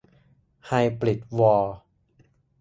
[0.67, 1.75] ไฮบริดวอร์